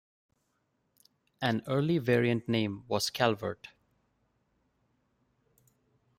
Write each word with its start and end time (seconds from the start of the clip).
An 1.43 1.61
early 1.67 1.99
variant 1.99 2.49
name 2.49 2.85
was 2.87 3.11
Calvert. 3.11 3.67